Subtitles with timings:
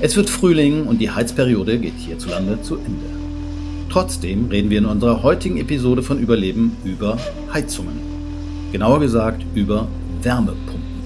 [0.00, 3.06] Es wird Frühling und die Heizperiode geht hierzulande zu Ende.
[3.90, 7.18] Trotzdem reden wir in unserer heutigen Episode von Überleben über
[7.52, 7.98] Heizungen.
[8.70, 9.88] Genauer gesagt über
[10.22, 10.98] Wärmepumpen.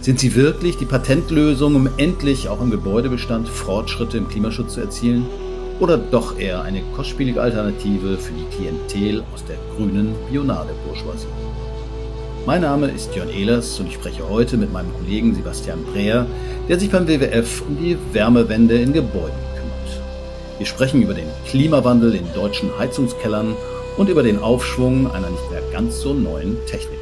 [0.00, 5.24] Sind sie wirklich die Patentlösung, um endlich auch im Gebäudebestand Fortschritte im Klimaschutz zu erzielen?
[5.80, 11.26] Oder doch eher eine kostspielige Alternative für die Klientel aus der grünen Bionade-Bourgeoisie?
[12.46, 16.26] Mein Name ist Jörn Ehlers und ich spreche heute mit meinem Kollegen Sebastian Breher,
[16.68, 20.02] der sich beim WWF um die Wärmewende in Gebäuden kümmert.
[20.58, 23.56] Wir sprechen über den Klimawandel in deutschen Heizungskellern
[23.96, 26.98] und über den Aufschwung einer nicht mehr ganz so neuen Technik.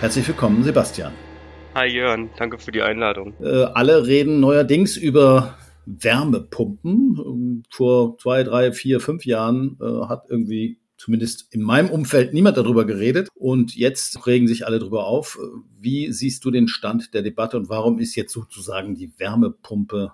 [0.00, 1.12] Herzlich willkommen, Sebastian.
[1.74, 3.32] Hi Jörn, danke für die Einladung.
[3.40, 7.64] Äh, alle reden neuerdings über Wärmepumpen.
[7.70, 12.84] Vor zwei, drei, vier, fünf Jahren äh, hat irgendwie zumindest in meinem Umfeld niemand darüber
[12.84, 13.30] geredet.
[13.34, 15.38] Und jetzt regen sich alle darüber auf.
[15.80, 20.12] Wie siehst du den Stand der Debatte und warum ist jetzt sozusagen die Wärmepumpe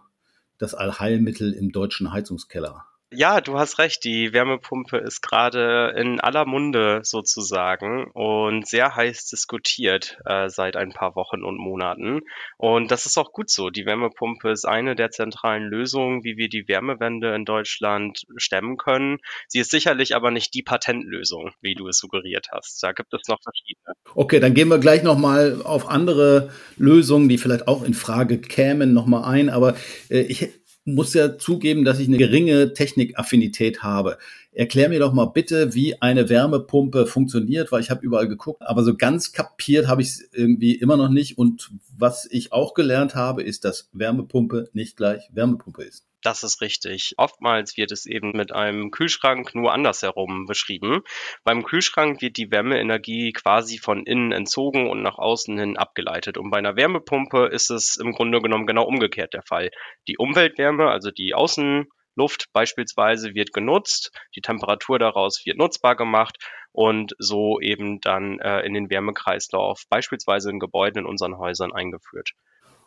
[0.58, 2.87] das Allheilmittel im deutschen Heizungskeller?
[3.10, 4.04] Ja, du hast recht.
[4.04, 10.92] Die Wärmepumpe ist gerade in aller Munde sozusagen und sehr heiß diskutiert äh, seit ein
[10.92, 12.20] paar Wochen und Monaten.
[12.58, 13.70] Und das ist auch gut so.
[13.70, 19.20] Die Wärmepumpe ist eine der zentralen Lösungen, wie wir die Wärmewende in Deutschland stemmen können.
[19.46, 22.82] Sie ist sicherlich aber nicht die Patentlösung, wie du es suggeriert hast.
[22.82, 23.94] Da gibt es noch verschiedene.
[24.16, 28.92] Okay, dann gehen wir gleich nochmal auf andere Lösungen, die vielleicht auch in Frage kämen,
[28.92, 29.48] nochmal ein.
[29.48, 29.76] Aber
[30.10, 30.50] äh, ich
[30.94, 34.18] muss ja zugeben, dass ich eine geringe Technikaffinität habe.
[34.52, 38.82] Erklär mir doch mal bitte, wie eine Wärmepumpe funktioniert, weil ich habe überall geguckt, aber
[38.82, 41.38] so ganz kapiert habe ich es irgendwie immer noch nicht.
[41.38, 46.07] Und was ich auch gelernt habe, ist, dass Wärmepumpe nicht gleich Wärmepumpe ist.
[46.22, 47.14] Das ist richtig.
[47.16, 51.02] Oftmals wird es eben mit einem Kühlschrank nur andersherum beschrieben.
[51.44, 56.36] Beim Kühlschrank wird die Wärmeenergie quasi von innen entzogen und nach außen hin abgeleitet.
[56.36, 59.70] Und bei einer Wärmepumpe ist es im Grunde genommen genau umgekehrt der Fall.
[60.08, 66.36] Die Umweltwärme, also die Außenluft beispielsweise, wird genutzt, die Temperatur daraus wird nutzbar gemacht
[66.72, 72.32] und so eben dann äh, in den Wärmekreislauf beispielsweise in Gebäuden in unseren Häusern eingeführt.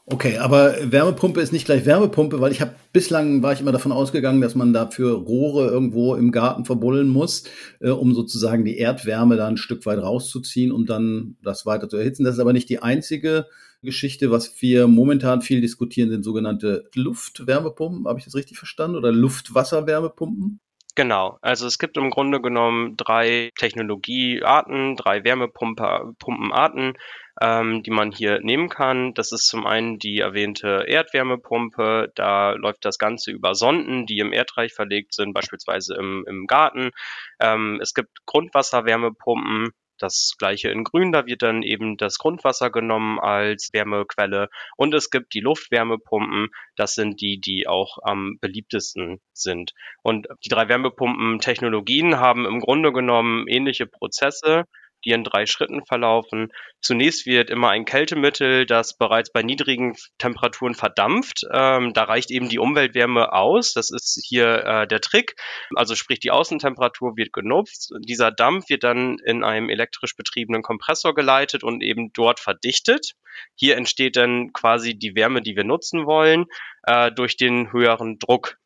[0.07, 3.91] Okay, aber Wärmepumpe ist nicht gleich Wärmepumpe, weil ich habe bislang war ich immer davon
[3.91, 7.43] ausgegangen, dass man dafür Rohre irgendwo im Garten verbullen muss,
[7.79, 11.97] äh, um sozusagen die Erdwärme da ein Stück weit rauszuziehen und dann das weiter zu
[11.97, 12.23] erhitzen.
[12.23, 13.45] Das ist aber nicht die einzige
[13.83, 18.07] Geschichte, was wir momentan viel diskutieren, sind sogenannte Luftwärmepumpen.
[18.07, 18.97] Habe ich das richtig verstanden?
[18.97, 20.59] Oder Luftwasserwärmepumpen?
[20.95, 26.97] Genau, also es gibt im Grunde genommen drei Technologiearten, drei Wärmepumpenarten,
[27.41, 29.13] ähm, die man hier nehmen kann.
[29.15, 32.11] Das ist zum einen die erwähnte Erdwärmepumpe.
[32.15, 36.91] Da läuft das Ganze über Sonden, die im Erdreich verlegt sind, beispielsweise im, im Garten.
[37.39, 43.19] Ähm, es gibt Grundwasserwärmepumpen, das gleiche in Grün, da wird dann eben das Grundwasser genommen
[43.19, 49.73] als Wärmequelle und es gibt die Luftwärmepumpen, das sind die, die auch am beliebtesten sind.
[50.01, 54.65] Und die drei Wärmepumpen-Technologien haben im Grunde genommen ähnliche Prozesse
[55.05, 56.51] die in drei Schritten verlaufen.
[56.81, 61.43] Zunächst wird immer ein Kältemittel, das bereits bei niedrigen Temperaturen verdampft.
[61.51, 63.73] Ähm, da reicht eben die Umweltwärme aus.
[63.73, 65.35] Das ist hier äh, der Trick.
[65.75, 67.93] Also sprich, die Außentemperatur wird genutzt.
[67.99, 73.13] Dieser Dampf wird dann in einem elektrisch betriebenen Kompressor geleitet und eben dort verdichtet.
[73.55, 76.45] Hier entsteht dann quasi die Wärme, die wir nutzen wollen,
[76.83, 78.57] äh, durch den höheren Druck.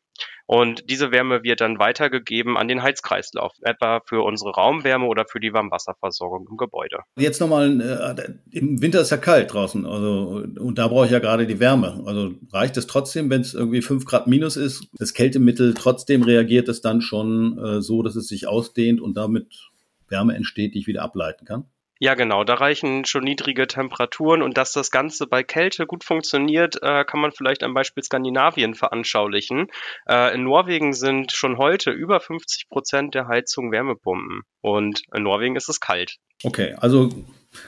[0.46, 5.40] Und diese Wärme wird dann weitergegeben an den Heizkreislauf, etwa für unsere Raumwärme oder für
[5.40, 7.00] die Warmwasserversorgung im Gebäude.
[7.16, 11.18] Jetzt nochmal, äh, im Winter ist ja kalt draußen, also und da brauche ich ja
[11.18, 12.02] gerade die Wärme.
[12.06, 16.68] Also reicht es trotzdem, wenn es irgendwie fünf Grad minus ist, das Kältemittel trotzdem reagiert
[16.68, 19.70] es dann schon äh, so, dass es sich ausdehnt und damit
[20.08, 21.64] Wärme entsteht, die ich wieder ableiten kann?
[21.98, 26.76] Ja, genau, da reichen schon niedrige Temperaturen und dass das Ganze bei Kälte gut funktioniert,
[26.82, 29.68] äh, kann man vielleicht am Beispiel Skandinavien veranschaulichen.
[30.06, 35.56] Äh, in Norwegen sind schon heute über 50 Prozent der Heizung Wärmepumpen und in Norwegen
[35.56, 36.16] ist es kalt.
[36.44, 37.08] Okay, also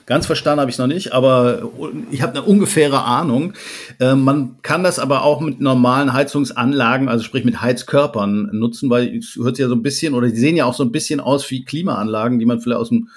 [0.05, 1.69] Ganz verstanden habe ich noch nicht, aber
[2.11, 3.53] ich habe eine ungefähre Ahnung.
[3.99, 9.17] Äh, man kann das aber auch mit normalen Heizungsanlagen, also sprich mit Heizkörpern nutzen, weil
[9.17, 11.49] es hört ja so ein bisschen, oder die sehen ja auch so ein bisschen aus
[11.51, 13.09] wie Klimaanlagen, die man vielleicht aus dem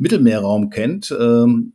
[0.00, 1.14] Mittelmeerraum kennt.
[1.18, 1.72] Ähm,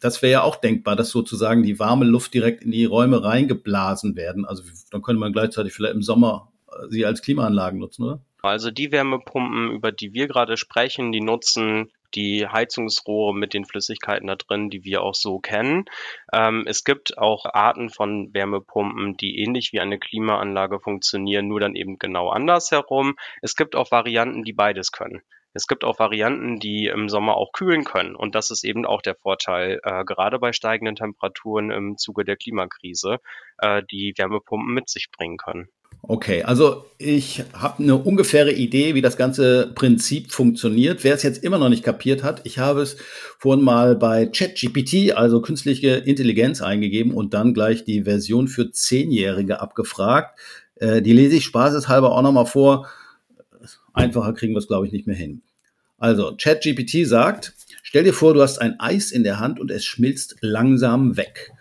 [0.00, 4.16] das wäre ja auch denkbar, dass sozusagen die warme Luft direkt in die Räume reingeblasen
[4.16, 4.44] werden.
[4.44, 8.20] Also dann könnte man gleichzeitig vielleicht im Sommer äh, sie als Klimaanlagen nutzen, oder?
[8.42, 14.28] Also die Wärmepumpen, über die wir gerade sprechen, die nutzen die Heizungsrohre mit den Flüssigkeiten
[14.28, 15.86] da drin, die wir auch so kennen.
[16.32, 21.74] Ähm, es gibt auch Arten von Wärmepumpen, die ähnlich wie eine Klimaanlage funktionieren, nur dann
[21.74, 23.16] eben genau andersherum.
[23.42, 25.22] Es gibt auch Varianten, die beides können.
[25.54, 28.16] Es gibt auch Varianten, die im Sommer auch kühlen können.
[28.16, 32.36] Und das ist eben auch der Vorteil, äh, gerade bei steigenden Temperaturen im Zuge der
[32.36, 33.18] Klimakrise,
[33.58, 35.68] äh, die Wärmepumpen mit sich bringen können.
[36.02, 41.02] Okay, also ich habe eine ungefähre Idee, wie das ganze Prinzip funktioniert.
[41.02, 42.98] Wer es jetzt immer noch nicht kapiert hat, ich habe es
[43.38, 49.60] vorhin mal bei ChatGPT, also künstliche Intelligenz, eingegeben und dann gleich die Version für Zehnjährige
[49.60, 50.38] abgefragt.
[50.76, 52.86] Äh, die lese ich spaßeshalber auch nochmal vor.
[53.94, 55.42] Einfacher kriegen wir es, glaube ich, nicht mehr hin.
[55.96, 59.84] Also, ChatGPT sagt, stell dir vor, du hast ein Eis in der Hand und es
[59.84, 61.52] schmilzt langsam weg.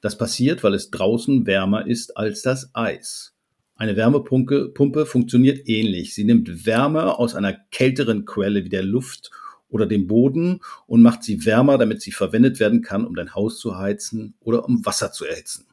[0.00, 3.34] Das passiert, weil es draußen wärmer ist als das Eis.
[3.76, 6.14] Eine Wärmepumpe Pumpe funktioniert ähnlich.
[6.14, 9.30] Sie nimmt Wärme aus einer kälteren Quelle wie der Luft
[9.68, 13.58] oder dem Boden und macht sie wärmer, damit sie verwendet werden kann, um dein Haus
[13.58, 15.66] zu heizen oder um Wasser zu erhitzen.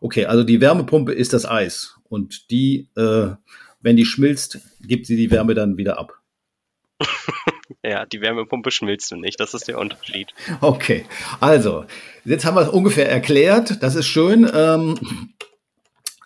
[0.00, 3.30] Okay, also die Wärmepumpe ist das Eis und die, äh,
[3.82, 6.14] wenn die schmilzt, gibt sie die Wärme dann wieder ab.
[7.84, 9.40] Ja, die Wärmepumpe schmilzt du nicht.
[9.40, 10.32] Das ist der Unterschied.
[10.60, 11.04] Okay,
[11.40, 11.84] also
[12.24, 13.82] jetzt haben wir es ungefähr erklärt.
[13.82, 14.48] Das ist schön.
[14.52, 14.98] Ähm,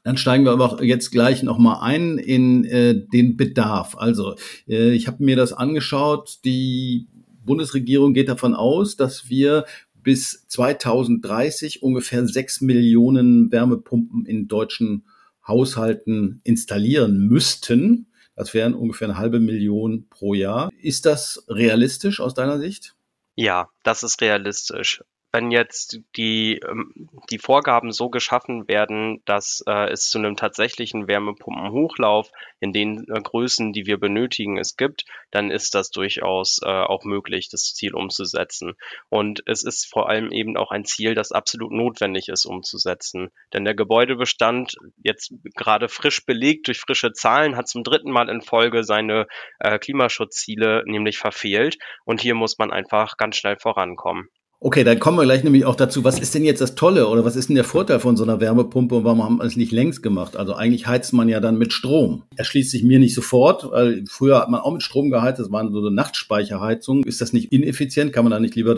[0.05, 3.97] dann steigen wir aber jetzt gleich nochmal ein in äh, den Bedarf.
[3.97, 4.37] Also
[4.69, 6.39] äh, ich habe mir das angeschaut.
[6.45, 7.09] Die
[7.45, 9.65] Bundesregierung geht davon aus, dass wir
[9.95, 15.05] bis 2030 ungefähr sechs Millionen Wärmepumpen in deutschen
[15.47, 18.13] Haushalten installieren müssten.
[18.35, 20.71] Das wären ungefähr eine halbe Million pro Jahr.
[20.81, 22.95] Ist das realistisch aus deiner Sicht?
[23.35, 25.03] Ja, das ist realistisch
[25.37, 31.09] wenn jetzt die, ähm, die Vorgaben so geschaffen werden, dass äh, es zu einem tatsächlichen
[31.09, 36.69] Wärmepumpenhochlauf in den äh, Größen, die wir benötigen, es gibt, dann ist das durchaus äh,
[36.69, 38.77] auch möglich, das Ziel umzusetzen.
[39.11, 43.29] Und es ist vor allem eben auch ein Ziel, das absolut notwendig ist umzusetzen.
[43.53, 48.41] Denn der Gebäudebestand, jetzt gerade frisch belegt durch frische Zahlen, hat zum dritten Mal in
[48.41, 49.27] Folge seine
[49.59, 51.77] äh, Klimaschutzziele nämlich verfehlt.
[52.07, 54.31] Und hier muss man einfach ganz schnell vorankommen.
[54.59, 57.27] Okay, dann kommen wir gleich nämlich auch dazu, was ist denn jetzt das Tolle oder
[57.27, 59.71] was ist denn der Vorteil von so einer Wärmepumpe und warum haben wir es nicht
[59.71, 60.35] längst gemacht?
[60.35, 62.25] Also eigentlich heizt man ja dann mit Strom.
[62.37, 65.71] Erschließt sich mir nicht sofort, weil früher hat man auch mit Strom geheizt, das waren
[65.73, 67.05] so eine Nachtspeicherheizungen.
[67.05, 68.15] Ist das nicht ineffizient?
[68.15, 68.75] Kann man da nicht lieber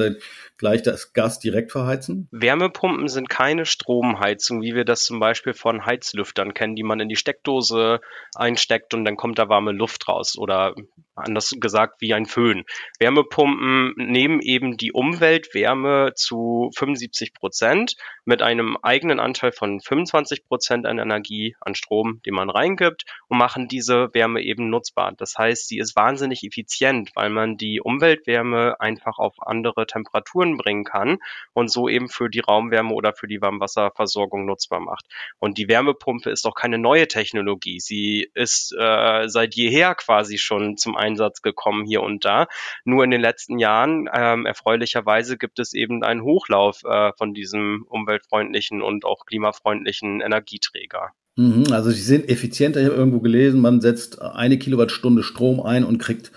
[0.57, 2.27] gleich das Gas direkt verheizen?
[2.33, 7.09] Wärmepumpen sind keine Stromheizung, wie wir das zum Beispiel von Heizlüftern kennen, die man in
[7.09, 8.01] die Steckdose
[8.35, 10.75] einsteckt und dann kommt da warme Luft raus oder
[11.15, 12.65] anders gesagt wie ein Föhn.
[12.99, 15.68] Wärmepumpen nehmen eben die Umweltwärme
[16.15, 22.35] zu 75 Prozent mit einem eigenen Anteil von 25 Prozent an Energie, an Strom, den
[22.35, 25.13] man reingibt und machen diese Wärme eben nutzbar.
[25.17, 30.85] Das heißt, sie ist wahnsinnig effizient, weil man die Umweltwärme einfach auf andere Temperaturen bringen
[30.85, 31.19] kann
[31.55, 35.07] und so eben für die Raumwärme oder für die Warmwasserversorgung nutzbar macht.
[35.39, 37.81] Und die Wärmepumpe ist auch keine neue Technologie.
[37.81, 42.47] Sie ist äh, seit jeher quasi schon zum Einsatz gekommen hier und da.
[42.85, 47.85] Nur in den letzten Jahren, ähm, erfreulicherweise, gibt es eben einen Hochlauf äh, von diesem
[47.89, 51.13] umweltfreundlichen und auch klimafreundlichen Energieträger.
[51.37, 52.81] Mhm, also sie sind effizienter.
[52.81, 56.33] Ich habe irgendwo gelesen, man setzt eine Kilowattstunde Strom ein und kriegt,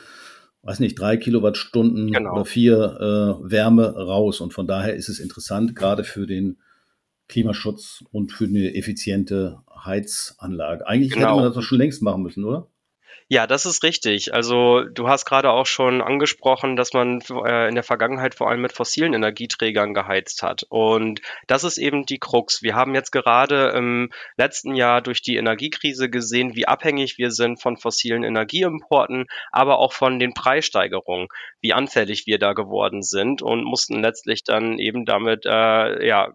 [0.62, 2.34] weiß nicht, drei Kilowattstunden genau.
[2.34, 4.42] oder vier äh, Wärme raus.
[4.42, 6.60] Und von daher ist es interessant, gerade für den
[7.28, 10.86] Klimaschutz und für eine effiziente Heizanlage.
[10.86, 11.28] Eigentlich genau.
[11.28, 12.68] hätte man das doch schon längst machen müssen, oder?
[13.34, 14.34] Ja, das ist richtig.
[14.34, 18.62] Also du hast gerade auch schon angesprochen, dass man äh, in der Vergangenheit vor allem
[18.62, 20.66] mit fossilen Energieträgern geheizt hat.
[20.68, 22.62] Und das ist eben die Krux.
[22.62, 27.62] Wir haben jetzt gerade im letzten Jahr durch die Energiekrise gesehen, wie abhängig wir sind
[27.62, 31.30] von fossilen Energieimporten, aber auch von den Preissteigerungen,
[31.62, 36.34] wie anfällig wir da geworden sind und mussten letztlich dann eben damit äh, ja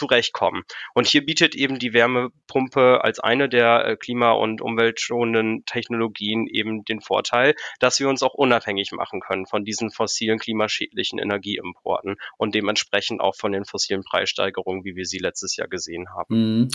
[0.00, 0.62] zurechtkommen.
[0.94, 6.84] Und hier bietet eben die Wärmepumpe als eine der äh, klima- und umweltschonenden Technologien eben
[6.84, 12.54] den Vorteil, dass wir uns auch unabhängig machen können von diesen fossilen klimaschädlichen Energieimporten und
[12.54, 16.60] dementsprechend auch von den fossilen Preissteigerungen, wie wir sie letztes Jahr gesehen haben.
[16.60, 16.68] Mhm.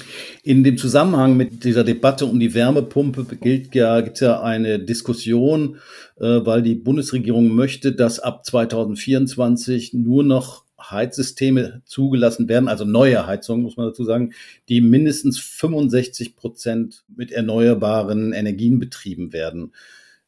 [0.43, 4.77] In dem Zusammenhang mit dieser Debatte um die Wärmepumpe gilt ja, gibt es ja eine
[4.77, 5.79] Diskussion,
[6.17, 13.25] äh, weil die Bundesregierung möchte, dass ab 2024 nur noch Heizsysteme zugelassen werden, also neue
[13.25, 14.33] Heizungen, muss man dazu sagen,
[14.67, 19.73] die mindestens 65 Prozent mit erneuerbaren Energien betrieben werden.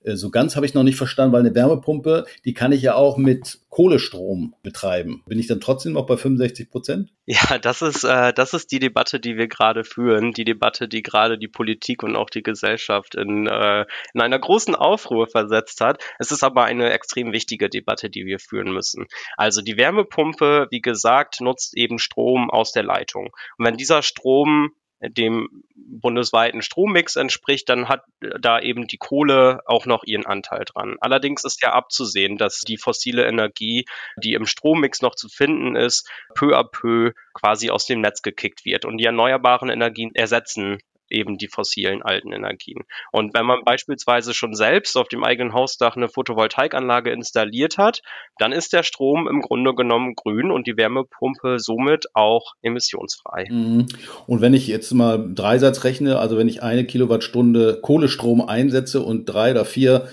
[0.07, 2.95] Äh, so ganz habe ich noch nicht verstanden, weil eine Wärmepumpe, die kann ich ja
[2.95, 5.23] auch mit Kohlestrom betreiben.
[5.27, 7.09] Bin ich dann trotzdem noch bei 65 Prozent?
[7.25, 10.31] Ja, das ist, äh, das ist die Debatte, die wir gerade führen.
[10.31, 14.75] Die Debatte, die gerade die Politik und auch die Gesellschaft in, äh, in einer großen
[14.75, 16.01] Aufruhr versetzt hat.
[16.19, 19.07] Es ist aber eine extrem wichtige Debatte, die wir führen müssen.
[19.35, 23.27] Also die Wärmepumpe, wie gesagt, nutzt eben Strom aus der Leitung.
[23.57, 28.03] Und wenn dieser Strom dem bundesweiten Strommix entspricht, dann hat
[28.39, 30.97] da eben die Kohle auch noch ihren Anteil dran.
[30.99, 33.85] Allerdings ist ja abzusehen, dass die fossile Energie,
[34.17, 38.65] die im Strommix noch zu finden ist, peu à peu quasi aus dem Netz gekickt
[38.65, 38.85] wird.
[38.85, 42.83] Und die erneuerbaren Energien ersetzen eben die fossilen alten Energien.
[43.11, 48.01] Und wenn man beispielsweise schon selbst auf dem eigenen Hausdach eine Photovoltaikanlage installiert hat,
[48.37, 53.45] dann ist der Strom im Grunde genommen grün und die Wärmepumpe somit auch emissionsfrei.
[53.49, 53.87] Mhm.
[54.25, 59.25] Und wenn ich jetzt mal Dreisatz rechne, also wenn ich eine Kilowattstunde Kohlestrom einsetze und
[59.25, 60.07] drei oder vier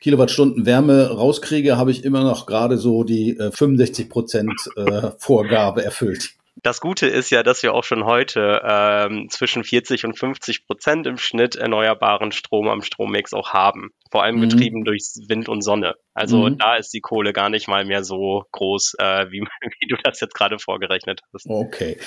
[0.00, 5.84] Kilowattstunden Wärme rauskriege, habe ich immer noch gerade so die äh, 65 Prozent äh, Vorgabe
[5.84, 6.39] erfüllt.
[6.56, 11.06] Das Gute ist ja, dass wir auch schon heute ähm, zwischen 40 und 50 Prozent
[11.06, 13.90] im Schnitt erneuerbaren Strom am Strommix auch haben.
[14.10, 14.48] Vor allem mhm.
[14.48, 15.94] getrieben durch Wind und Sonne.
[16.12, 16.58] Also mhm.
[16.58, 19.40] da ist die Kohle gar nicht mal mehr so groß, äh, wie,
[19.80, 21.46] wie du das jetzt gerade vorgerechnet hast.
[21.48, 21.98] Okay.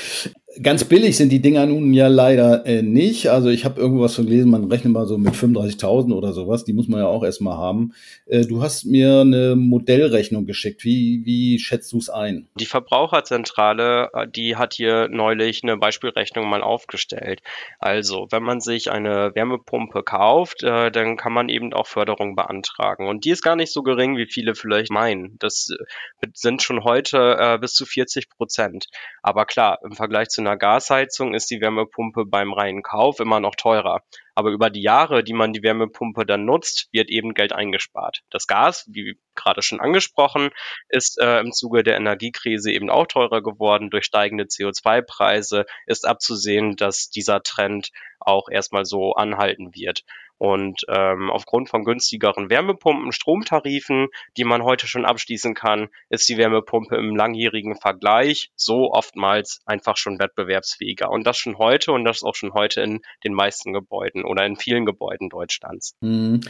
[0.61, 3.29] Ganz billig sind die Dinger nun ja leider äh, nicht.
[3.29, 6.65] Also ich habe irgendwas von gelesen, man rechnet mal so mit 35.000 oder sowas.
[6.65, 7.93] Die muss man ja auch erstmal haben.
[8.25, 10.83] Äh, du hast mir eine Modellrechnung geschickt.
[10.83, 12.47] Wie, wie schätzt du es ein?
[12.59, 17.41] Die Verbraucherzentrale, äh, die hat hier neulich eine Beispielrechnung mal aufgestellt.
[17.79, 23.07] Also wenn man sich eine Wärmepumpe kauft, äh, dann kann man eben auch Förderung beantragen.
[23.07, 25.37] Und die ist gar nicht so gering wie viele vielleicht meinen.
[25.39, 28.87] Das äh, sind schon heute äh, bis zu 40 Prozent.
[29.21, 33.55] Aber klar, im Vergleich zu einer Gasheizung ist die Wärmepumpe beim reinen Kauf immer noch
[33.55, 34.01] teurer.
[34.35, 38.21] Aber über die Jahre, die man die Wärmepumpe dann nutzt, wird eben Geld eingespart.
[38.31, 40.49] Das Gas, wie gerade schon angesprochen,
[40.89, 45.65] ist äh, im Zuge der Energiekrise eben auch teurer geworden durch steigende CO2-Preise.
[45.85, 50.03] Ist abzusehen, dass dieser Trend auch erstmal so anhalten wird.
[50.43, 56.37] Und ähm, aufgrund von günstigeren Wärmepumpen, Stromtarifen, die man heute schon abschließen kann, ist die
[56.37, 61.09] Wärmepumpe im langjährigen Vergleich so oftmals einfach schon wettbewerbsfähiger.
[61.09, 64.57] Und das schon heute und das auch schon heute in den meisten Gebäuden oder in
[64.57, 65.95] vielen Gebäuden Deutschlands.
[66.01, 66.41] Mhm.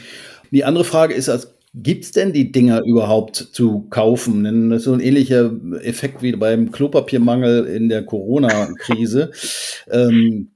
[0.50, 4.44] Die andere Frage ist, als Gibt's denn die Dinger überhaupt zu kaufen?
[4.44, 9.32] Denn das ist so ein ähnlicher Effekt wie beim Klopapiermangel in der Corona-Krise.
[9.92, 10.53] ähm,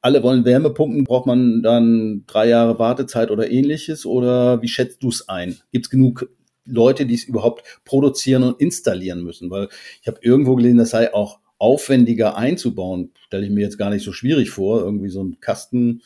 [0.00, 4.06] alle wollen Wärmepumpen, braucht man dann drei Jahre Wartezeit oder ähnliches?
[4.06, 5.56] Oder wie schätzt du es ein?
[5.72, 6.28] Gibt es genug
[6.64, 9.50] Leute, die es überhaupt produzieren und installieren müssen?
[9.50, 9.68] Weil
[10.00, 13.12] ich habe irgendwo gelesen, das sei auch aufwendiger einzubauen.
[13.26, 16.02] Stelle ich mir jetzt gar nicht so schwierig vor, irgendwie so einen Kasten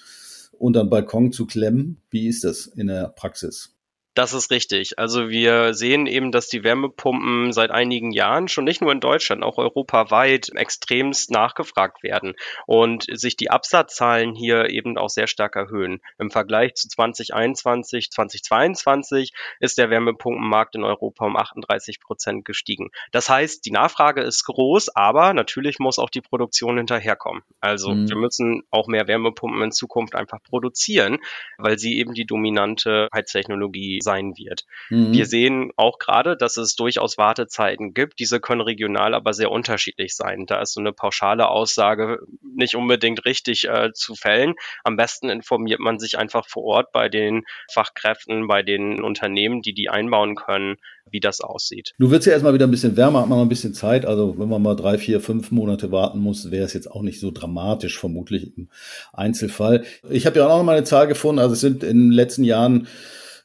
[0.58, 1.98] unter den Balkon zu klemmen.
[2.10, 3.74] Wie ist das in der Praxis?
[4.14, 4.98] Das ist richtig.
[4.98, 9.44] Also wir sehen eben, dass die Wärmepumpen seit einigen Jahren schon nicht nur in Deutschland,
[9.44, 12.34] auch europaweit extremst nachgefragt werden
[12.66, 16.00] und sich die Absatzzahlen hier eben auch sehr stark erhöhen.
[16.18, 22.90] Im Vergleich zu 2021, 2022 ist der Wärmepumpenmarkt in Europa um 38 Prozent gestiegen.
[23.12, 27.42] Das heißt, die Nachfrage ist groß, aber natürlich muss auch die Produktion hinterherkommen.
[27.60, 28.08] Also mhm.
[28.08, 31.18] wir müssen auch mehr Wärmepumpen in Zukunft einfach produzieren,
[31.58, 34.64] weil sie eben die dominante Heiztechnologie sein wird.
[34.88, 35.12] Mhm.
[35.12, 38.18] Wir sehen auch gerade, dass es durchaus Wartezeiten gibt.
[38.18, 40.46] Diese können regional aber sehr unterschiedlich sein.
[40.46, 42.18] Da ist so eine pauschale Aussage
[42.56, 44.54] nicht unbedingt richtig äh, zu fällen.
[44.82, 49.74] Am besten informiert man sich einfach vor Ort bei den Fachkräften, bei den Unternehmen, die
[49.74, 50.76] die einbauen können,
[51.12, 51.92] wie das aussieht.
[51.98, 54.04] Du wirst ja erstmal wieder ein bisschen wärmer, hat man noch ein bisschen Zeit.
[54.06, 57.20] Also wenn man mal drei, vier, fünf Monate warten muss, wäre es jetzt auch nicht
[57.20, 58.68] so dramatisch, vermutlich im
[59.12, 59.84] Einzelfall.
[60.08, 61.40] Ich habe ja auch noch mal eine Zahl gefunden.
[61.40, 62.86] Also es sind in den letzten Jahren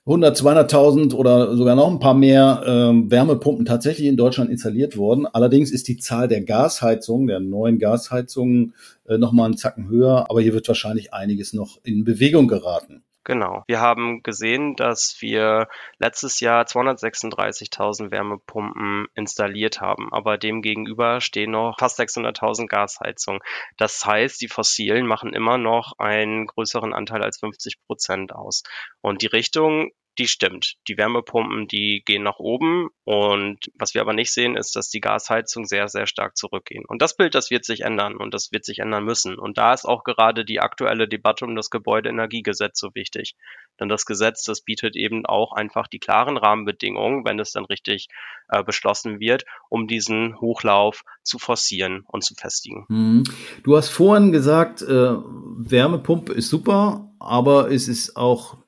[0.07, 5.25] 100, 200.000 oder sogar noch ein paar mehr ähm, Wärmepumpen tatsächlich in Deutschland installiert worden.
[5.25, 8.75] Allerdings ist die Zahl der Gasheizungen, der neuen Gasheizungen,
[9.07, 10.29] äh, noch mal einen Zacken höher.
[10.29, 13.01] Aber hier wird wahrscheinlich einiges noch in Bewegung geraten.
[13.25, 13.63] Genau.
[13.65, 15.67] Wir haben gesehen, dass wir
[15.97, 23.41] letztes Jahr 236.000 Wärmepumpen installiert haben, aber demgegenüber stehen noch fast 600.000 Gasheizungen.
[23.77, 28.61] Das heißt, die fossilen machen immer noch einen größeren Anteil als 50 Prozent aus.
[29.01, 30.75] Und die Richtung die stimmt.
[30.87, 35.01] Die Wärmepumpen, die gehen nach oben und was wir aber nicht sehen, ist, dass die
[35.01, 36.83] Gasheizung sehr, sehr stark zurückgehen.
[36.87, 39.37] Und das Bild, das wird sich ändern und das wird sich ändern müssen.
[39.37, 43.35] Und da ist auch gerade die aktuelle Debatte um das Gebäudeenergiegesetz so wichtig.
[43.79, 48.07] Denn das Gesetz, das bietet eben auch einfach die klaren Rahmenbedingungen, wenn es dann richtig
[48.47, 52.85] äh, beschlossen wird, um diesen Hochlauf zu forcieren und zu festigen.
[52.87, 53.23] Mhm.
[53.63, 58.64] Du hast vorhin gesagt, äh, Wärmepumpe ist super, aber es ist auch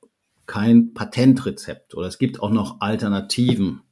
[0.48, 3.82] kein Patentrezept oder es gibt auch noch Alternativen,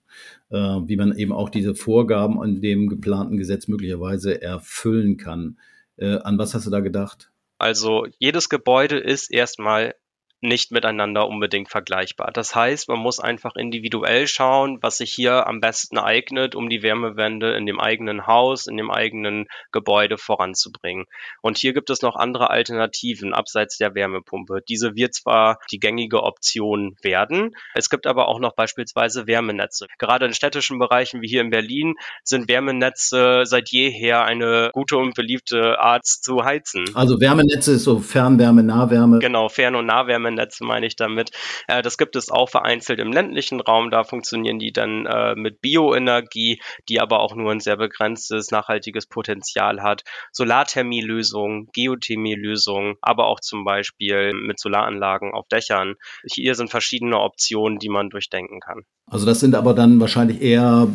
[0.50, 5.58] äh, wie man eben auch diese Vorgaben an dem geplanten Gesetz möglicherweise erfüllen kann.
[5.96, 7.30] Äh, an was hast du da gedacht?
[7.58, 9.94] Also jedes Gebäude ist erstmal
[10.40, 12.30] nicht miteinander unbedingt vergleichbar.
[12.32, 16.82] Das heißt, man muss einfach individuell schauen, was sich hier am besten eignet, um die
[16.82, 21.06] Wärmewende in dem eigenen Haus, in dem eigenen Gebäude voranzubringen.
[21.40, 24.60] Und hier gibt es noch andere Alternativen abseits der Wärmepumpe.
[24.68, 29.86] Diese wird zwar die gängige Option werden, es gibt aber auch noch beispielsweise Wärmenetze.
[29.98, 35.14] Gerade in städtischen Bereichen wie hier in Berlin sind Wärmenetze seit jeher eine gute und
[35.14, 36.84] beliebte Art zu heizen.
[36.94, 39.18] Also Wärmenetze ist so Fernwärme, Nahwärme.
[39.18, 41.30] Genau, Fern- und Nahwärme Netze meine ich damit.
[41.68, 43.90] Äh, das gibt es auch vereinzelt im ländlichen Raum.
[43.90, 49.06] Da funktionieren die dann äh, mit Bioenergie, die aber auch nur ein sehr begrenztes nachhaltiges
[49.06, 50.02] Potenzial hat.
[50.32, 55.94] Solarthermielösungen, Geothermielösungen, aber auch zum Beispiel mit Solaranlagen auf Dächern.
[56.30, 58.84] Hier sind verschiedene Optionen, die man durchdenken kann.
[59.08, 60.88] Also das sind aber dann wahrscheinlich eher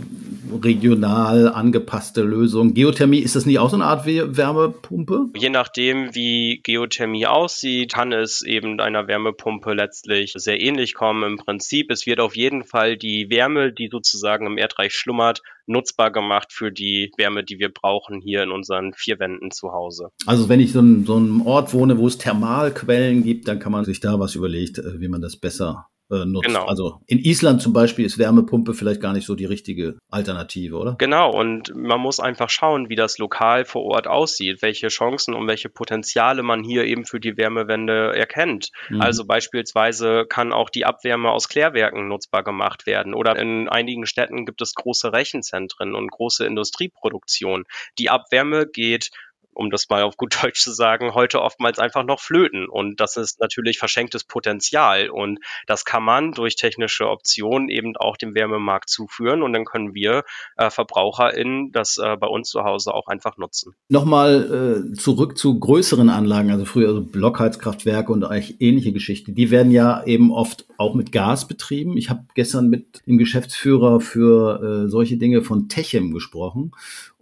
[0.61, 2.73] regional angepasste Lösungen.
[2.73, 5.27] Geothermie, ist das nicht auch so eine Art Wärmepumpe?
[5.37, 11.23] Je nachdem, wie Geothermie aussieht, kann es eben einer Wärmepumpe letztlich sehr ähnlich kommen.
[11.23, 16.11] Im Prinzip, es wird auf jeden Fall die Wärme, die sozusagen im Erdreich schlummert, nutzbar
[16.11, 20.09] gemacht für die Wärme, die wir brauchen hier in unseren vier Wänden zu Hause.
[20.25, 23.71] Also wenn ich so, in so einem Ort wohne, wo es Thermalquellen gibt, dann kann
[23.71, 26.47] man sich da was überlegt, äh, wie man das besser äh, nutzt.
[26.47, 26.65] Genau.
[26.65, 30.95] Also in Island zum Beispiel ist Wärmepumpe vielleicht gar nicht so die richtige Alternative, oder?
[30.97, 35.47] Genau, und man muss einfach schauen, wie das lokal vor Ort aussieht, welche Chancen und
[35.47, 38.69] welche Potenziale man hier eben für die Wärmewende erkennt.
[38.89, 39.01] Mhm.
[39.01, 44.45] Also beispielsweise kann auch die Abwärme aus Klärwerken nutzbar gemacht werden oder in einigen Städten
[44.45, 47.63] gibt es große Rechenzentren und große Industrieproduktion.
[47.97, 49.11] Die Abwärme geht
[49.53, 52.67] um das mal auf gut Deutsch zu sagen, heute oftmals einfach noch flöten.
[52.67, 55.09] Und das ist natürlich verschenktes Potenzial.
[55.09, 59.41] Und das kann man durch technische Optionen eben auch dem Wärmemarkt zuführen.
[59.43, 60.23] Und dann können wir
[60.57, 63.73] äh, VerbraucherInnen das äh, bei uns zu Hause auch einfach nutzen.
[63.89, 69.31] Nochmal äh, zurück zu größeren Anlagen, also früher also Blockheizkraftwerke und eigentlich ähnliche Geschichte.
[69.31, 71.97] Die werden ja eben oft auch mit Gas betrieben.
[71.97, 76.71] Ich habe gestern mit dem Geschäftsführer für äh, solche Dinge von Techem gesprochen.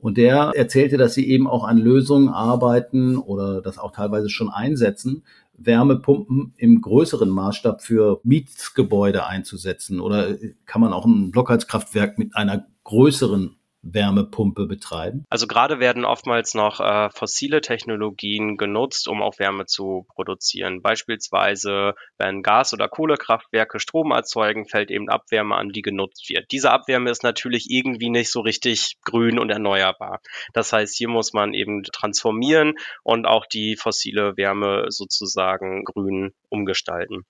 [0.02, 4.50] Und der erzählte, dass sie eben auch an Lösungen arbeiten oder das auch teilweise schon
[4.50, 5.24] einsetzen,
[5.58, 10.00] Wärmepumpen im größeren Maßstab für Mietgebäude einzusetzen.
[10.00, 15.26] Oder kann man auch ein Blockheizkraftwerk mit einer größeren Wärmepumpe betreiben?
[15.30, 20.82] Also gerade werden oftmals noch äh, fossile Technologien genutzt, um auch Wärme zu produzieren.
[20.82, 26.52] Beispielsweise, wenn Gas- oder Kohlekraftwerke Strom erzeugen, fällt eben Abwärme an, die genutzt wird.
[26.52, 30.22] Diese Abwärme ist natürlich irgendwie nicht so richtig grün und erneuerbar.
[30.54, 37.26] Das heißt, hier muss man eben transformieren und auch die fossile Wärme sozusagen grün umgestalten.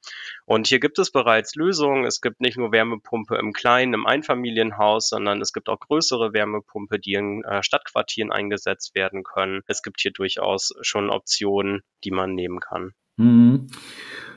[0.46, 2.06] Und hier gibt es bereits Lösungen.
[2.06, 7.00] Es gibt nicht nur Wärmepumpe im kleinen, im Einfamilienhaus, sondern es gibt auch größere Wärmepumpe,
[7.00, 9.62] die in äh, Stadtquartieren eingesetzt werden können.
[9.68, 12.94] Es gibt hier durchaus schon Optionen, die man nehmen kann.
[13.18, 13.68] Mhm.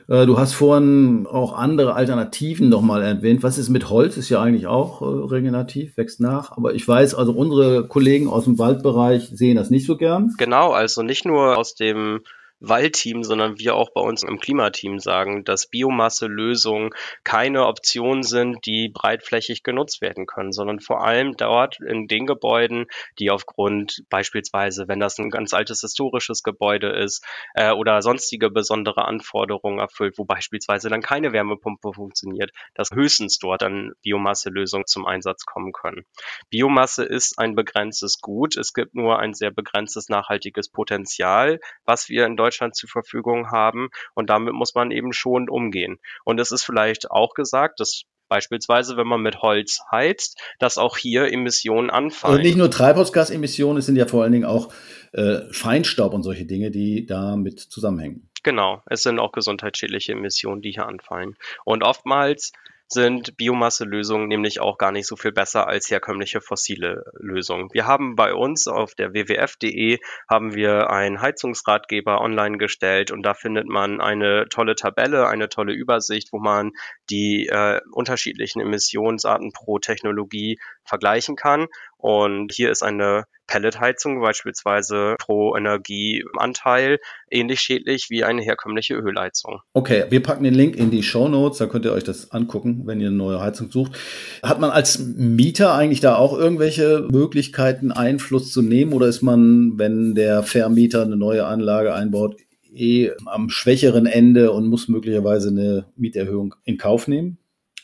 [0.07, 3.43] Äh, du hast vorhin auch andere Alternativen nochmal erwähnt.
[3.43, 4.17] Was ist mit Holz?
[4.17, 6.51] Ist ja eigentlich auch äh, regenerativ, wächst nach.
[6.51, 10.33] Aber ich weiß, also unsere Kollegen aus dem Waldbereich sehen das nicht so gern.
[10.37, 12.21] Genau, also nicht nur aus dem
[12.63, 16.91] Waldteam, sondern wir auch bei uns im Klimateam sagen, dass Biomasselösungen
[17.25, 22.85] keine Option sind, die breitflächig genutzt werden können, sondern vor allem dort in den Gebäuden,
[23.19, 29.05] die aufgrund beispielsweise, wenn das ein ganz altes historisches Gebäude ist äh, oder sonstige besondere
[29.05, 35.45] Anforderungen erfüllt, wo beispielsweise dann keine Wärmepumpe funktioniert, dass höchstens dort dann Biomasselösungen zum Einsatz
[35.45, 36.05] kommen können.
[36.49, 38.55] Biomasse ist ein begrenztes Gut.
[38.55, 43.51] Es gibt nur ein sehr begrenztes nachhaltiges Potenzial, was wir in Deutschland Deutschland zur Verfügung
[43.51, 43.89] haben.
[44.13, 45.99] Und damit muss man eben schon umgehen.
[46.23, 50.97] Und es ist vielleicht auch gesagt, dass Beispielsweise, wenn man mit Holz heizt, dass auch
[50.97, 52.37] hier Emissionen anfallen.
[52.37, 54.73] Und nicht nur Treibhausgasemissionen, es sind ja vor allen Dingen auch
[55.11, 58.29] äh, Feinstaub und solche Dinge, die damit zusammenhängen.
[58.41, 61.35] Genau, es sind auch gesundheitsschädliche Emissionen, die hier anfallen.
[61.63, 62.53] Und oftmals
[62.87, 67.69] sind Biomasselösungen nämlich auch gar nicht so viel besser als herkömmliche fossile Lösungen.
[67.71, 73.33] Wir haben bei uns auf der wwf.de haben wir einen Heizungsratgeber online gestellt und da
[73.33, 76.71] findet man eine tolle Tabelle, eine tolle Übersicht, wo man
[77.09, 81.67] die äh, unterschiedlichen Emissionsarten pro Technologie vergleichen kann.
[81.97, 89.59] Und hier ist eine Pelletheizung beispielsweise pro Energieanteil ähnlich schädlich wie eine herkömmliche Ölheizung.
[89.73, 92.83] Okay, wir packen den Link in die Show Notes, da könnt ihr euch das angucken,
[92.85, 93.93] wenn ihr eine neue Heizung sucht.
[94.41, 99.77] Hat man als Mieter eigentlich da auch irgendwelche Möglichkeiten, Einfluss zu nehmen oder ist man,
[99.77, 102.37] wenn der Vermieter eine neue Anlage einbaut,
[102.73, 107.37] eh am schwächeren Ende und muss möglicherweise eine Mieterhöhung in Kauf nehmen?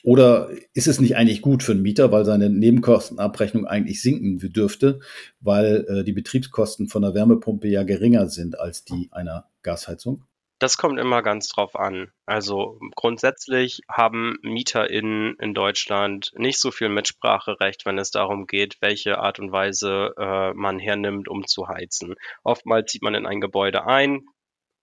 [0.04, 5.00] Oder ist es nicht eigentlich gut für einen Mieter, weil seine Nebenkostenabrechnung eigentlich sinken dürfte,
[5.40, 10.24] weil äh, die Betriebskosten von der Wärmepumpe ja geringer sind als die einer Gasheizung?
[10.60, 12.12] Das kommt immer ganz drauf an.
[12.26, 19.20] Also grundsätzlich haben MieterInnen in Deutschland nicht so viel Mitspracherecht, wenn es darum geht, welche
[19.20, 22.16] Art und Weise äh, man hernimmt, um zu heizen.
[22.44, 24.26] Oftmals zieht man in ein Gebäude ein,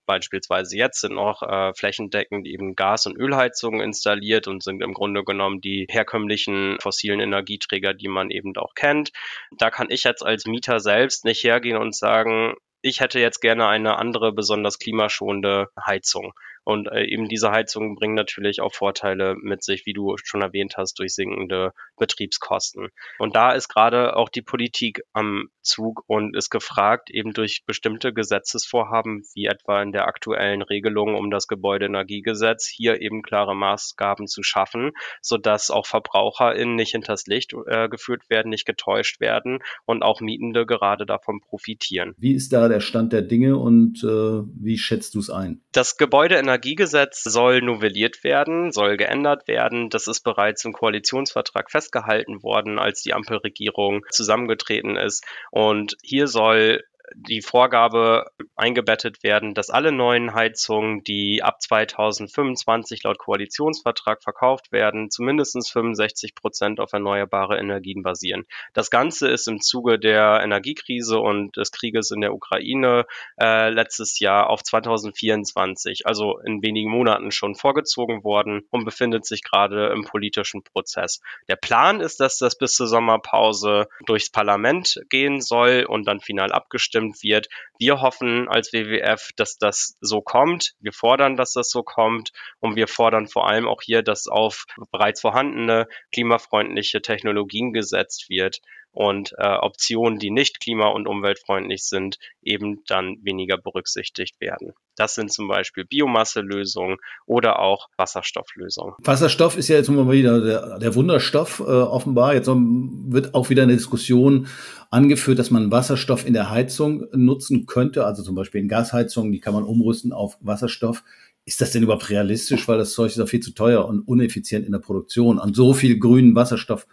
[0.07, 5.25] beispielsweise jetzt sind noch äh, flächendeckend eben Gas- und Ölheizungen installiert und sind im Grunde
[5.25, 9.11] genommen die herkömmlichen fossilen Energieträger, die man eben auch kennt.
[9.59, 12.55] Da kann ich jetzt als Mieter selbst nicht hergehen und sagen,
[12.87, 16.33] ich hätte jetzt gerne eine andere, besonders klimaschonende Heizung.
[16.67, 20.77] Und äh, eben diese Heizungen bringen natürlich auch Vorteile mit sich, wie du schon erwähnt
[20.77, 22.89] hast, durch sinkende Betriebskosten.
[23.21, 28.13] Und da ist gerade auch die Politik am Zug und ist gefragt, eben durch bestimmte
[28.13, 34.43] Gesetzesvorhaben, wie etwa in der aktuellen Regelung um das Gebäudeenergiegesetz, hier eben klare Maßgaben zu
[34.43, 34.91] schaffen,
[35.23, 40.67] sodass auch VerbraucherInnen nicht hinters Licht äh, geführt werden, nicht getäuscht werden und auch Mietende
[40.67, 42.15] gerade davon profitieren.
[42.19, 45.63] Wie ist da der Stand der Dinge und äh, wie schätzt du es ein?
[45.73, 49.91] Das Gebäudeenergiegesetz soll novelliert werden, soll geändert werden.
[49.91, 55.25] Das ist bereits im Koalitionsvertrag festgehalten worden, als die Ampelregierung zusammengetreten ist.
[55.51, 56.83] Und hier soll
[57.15, 65.11] die Vorgabe eingebettet werden, dass alle neuen Heizungen, die ab 2025 laut Koalitionsvertrag verkauft werden,
[65.11, 68.45] zumindest 65 Prozent auf erneuerbare Energien basieren.
[68.75, 73.07] Das Ganze ist im Zuge der Energiekrise und des Krieges in der Ukraine
[73.41, 79.43] äh, letztes Jahr auf 2024, also in wenigen Monaten schon vorgezogen worden und befindet sich
[79.43, 81.21] gerade im politischen Prozess.
[81.49, 86.53] Der Plan ist, dass das bis zur Sommerpause durchs Parlament gehen soll und dann final
[86.53, 87.49] abgestimmt abgestimmt wird.
[87.79, 90.73] Wir hoffen als WWF, dass das so kommt.
[90.81, 92.31] Wir fordern, dass das so kommt.
[92.61, 98.61] Und wir fordern vor allem auch hier, dass auf bereits vorhandene klimafreundliche Technologien gesetzt wird
[98.97, 104.73] und äh, Optionen, die nicht klima- und umweltfreundlich sind, eben dann weniger berücksichtigt werden.
[104.97, 108.95] Das sind zum Beispiel Biomasselösungen oder auch Wasserstofflösungen.
[108.99, 112.33] Wasserstoff ist ja jetzt immer wieder der, der Wunderstoff äh, offenbar.
[112.33, 114.49] Jetzt wird auch wieder eine Diskussion
[114.91, 119.41] angeführt, dass man Wasserstoff in der Heizung nutzen könnte, also zum Beispiel in Gasheizungen, die
[119.41, 121.05] kann man umrüsten auf Wasserstoff.
[121.45, 122.67] Ist das denn überhaupt realistisch?
[122.67, 125.39] Weil das Zeug ist ja viel zu teuer und uneffizient in der Produktion.
[125.39, 126.87] Und so viel grünen Wasserstoff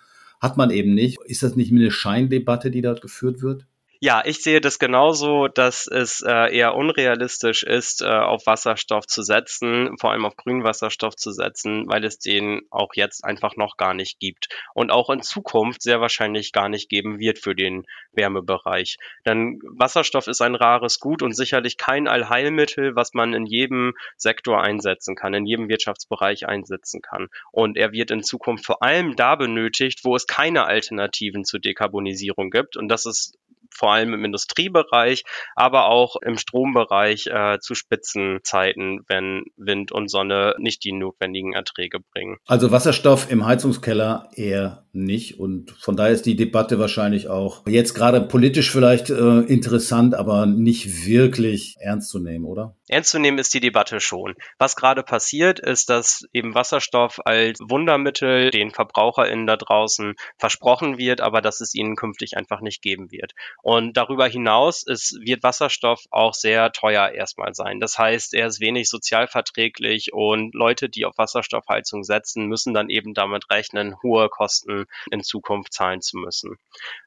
[0.44, 1.20] hat man eben nicht.
[1.26, 3.66] Ist das nicht eine Scheindebatte, die dort geführt wird?
[4.06, 9.24] Ja, ich sehe das genauso, dass es äh, eher unrealistisch ist, äh, auf Wasserstoff zu
[9.24, 13.78] setzen, vor allem auf grünen Wasserstoff zu setzen, weil es den auch jetzt einfach noch
[13.78, 17.86] gar nicht gibt und auch in Zukunft sehr wahrscheinlich gar nicht geben wird für den
[18.12, 18.98] Wärmebereich.
[19.26, 24.62] Denn Wasserstoff ist ein rares Gut und sicherlich kein Allheilmittel, was man in jedem Sektor
[24.62, 27.30] einsetzen kann, in jedem Wirtschaftsbereich einsetzen kann.
[27.54, 32.50] Und er wird in Zukunft vor allem da benötigt, wo es keine Alternativen zur Dekarbonisierung
[32.50, 32.76] gibt.
[32.76, 33.38] Und das ist
[33.76, 35.24] vor allem im Industriebereich,
[35.56, 42.00] aber auch im Strombereich äh, zu Spitzenzeiten, wenn Wind und Sonne nicht die notwendigen Erträge
[42.14, 42.38] bringen.
[42.46, 45.40] Also Wasserstoff im Heizungskeller eher nicht.
[45.40, 50.46] Und von daher ist die Debatte wahrscheinlich auch jetzt gerade politisch vielleicht äh, interessant, aber
[50.46, 52.76] nicht wirklich ernst zu nehmen, oder?
[52.88, 54.36] Ernst zu nehmen ist die Debatte schon.
[54.60, 61.22] Was gerade passiert, ist, dass eben Wasserstoff als Wundermittel den VerbraucherInnen da draußen versprochen wird,
[61.22, 63.34] aber dass es ihnen künftig einfach nicht geben wird.
[63.62, 67.80] Und darüber hinaus ist, wird Wasserstoff auch sehr teuer erstmal sein.
[67.80, 73.14] Das heißt, er ist wenig sozialverträglich und Leute, die auf Wasserstoffheizung setzen, müssen dann eben
[73.14, 76.58] damit rechnen, hohe Kosten in Zukunft zahlen zu müssen.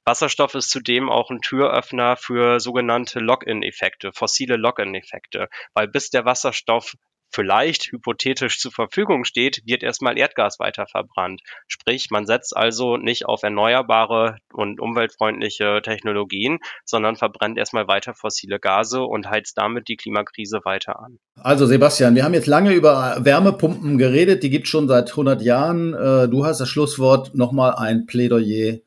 [0.05, 6.95] Wasserstoff ist zudem auch ein Türöffner für sogenannte Lock-in-Effekte, fossile Lock-in-Effekte, weil bis der Wasserstoff
[7.31, 11.43] vielleicht hypothetisch zur Verfügung steht, wird erstmal Erdgas weiter verbrannt.
[11.67, 18.59] Sprich, man setzt also nicht auf erneuerbare und umweltfreundliche Technologien, sondern verbrennt erstmal weiter fossile
[18.59, 21.19] Gase und heizt damit die Klimakrise weiter an.
[21.37, 25.43] Also Sebastian, wir haben jetzt lange über Wärmepumpen geredet, die gibt es schon seit 100
[25.43, 25.95] Jahren.
[25.95, 28.79] Äh, du hast das Schlusswort, nochmal ein Plädoyer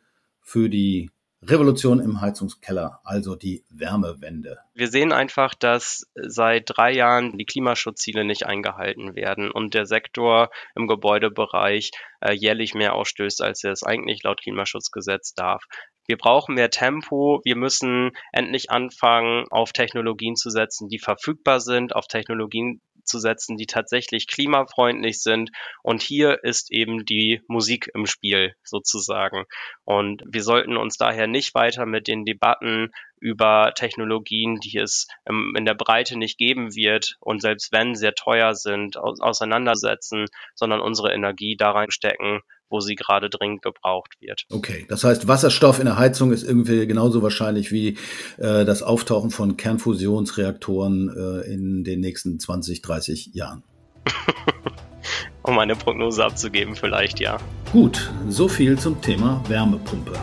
[0.42, 4.60] für die Revolution im Heizungskeller, also die Wärmewende.
[4.74, 10.50] Wir sehen einfach, dass seit drei Jahren die Klimaschutzziele nicht eingehalten werden und der Sektor
[10.76, 15.64] im Gebäudebereich äh, jährlich mehr ausstößt, als er es eigentlich laut Klimaschutzgesetz darf.
[16.10, 17.40] Wir brauchen mehr Tempo.
[17.44, 23.58] Wir müssen endlich anfangen, auf Technologien zu setzen, die verfügbar sind, auf Technologien zu setzen,
[23.58, 25.52] die tatsächlich klimafreundlich sind.
[25.84, 29.46] Und hier ist eben die Musik im Spiel sozusagen.
[29.84, 35.66] Und wir sollten uns daher nicht weiter mit den Debatten über Technologien, die es in
[35.66, 41.56] der Breite nicht geben wird und selbst wenn sehr teuer sind, auseinandersetzen, sondern unsere Energie
[41.58, 44.46] da reinstecken, wo sie gerade dringend gebraucht wird.
[44.52, 47.98] Okay, das heißt, Wasserstoff in der Heizung ist irgendwie genauso wahrscheinlich wie
[48.38, 53.64] äh, das Auftauchen von Kernfusionsreaktoren äh, in den nächsten 20, 30 Jahren.
[55.44, 57.40] um eine Prognose abzugeben, vielleicht ja.
[57.72, 60.14] Gut, so viel zum Thema Wärmepumpe.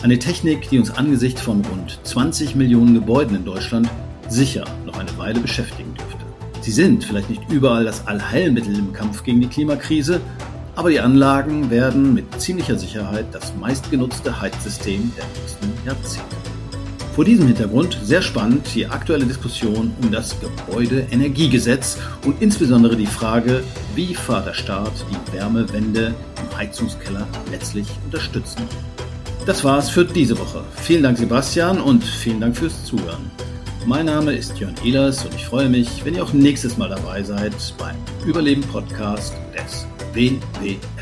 [0.00, 3.90] Eine Technik, die uns angesichts von rund 20 Millionen Gebäuden in Deutschland
[4.28, 6.24] sicher noch eine Weile beschäftigen dürfte.
[6.60, 10.20] Sie sind vielleicht nicht überall das Allheilmittel im Kampf gegen die Klimakrise,
[10.76, 16.36] aber die Anlagen werden mit ziemlicher Sicherheit das meistgenutzte Heizsystem der nächsten Jahrzehnte.
[17.16, 23.64] Vor diesem Hintergrund sehr spannend die aktuelle Diskussion um das Gebäudeenergiegesetz und insbesondere die Frage,
[23.96, 28.62] wie Vaterstaat die Wärmewende im Heizungskeller letztlich unterstützen.
[29.48, 30.62] Das war's für diese Woche.
[30.76, 33.30] Vielen Dank Sebastian und vielen Dank fürs Zuhören.
[33.86, 37.22] Mein Name ist Jörn Ehlers und ich freue mich, wenn ihr auch nächstes Mal dabei
[37.22, 40.97] seid beim Überleben Podcast des WWF.